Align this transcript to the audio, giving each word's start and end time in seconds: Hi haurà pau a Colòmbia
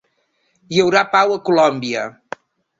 Hi 0.77 0.81
haurà 0.85 1.05
pau 1.17 1.37
a 1.37 1.39
Colòmbia 1.53 2.11